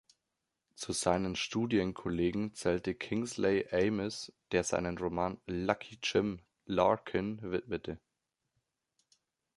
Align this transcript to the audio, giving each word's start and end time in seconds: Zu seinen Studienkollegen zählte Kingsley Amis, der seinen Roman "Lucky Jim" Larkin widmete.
Zu 0.73 0.93
seinen 0.93 1.35
Studienkollegen 1.35 2.55
zählte 2.55 2.95
Kingsley 2.95 3.67
Amis, 3.71 4.33
der 4.51 4.63
seinen 4.63 4.97
Roman 4.97 5.37
"Lucky 5.45 5.99
Jim" 6.01 6.39
Larkin 6.65 7.39
widmete. 7.43 7.99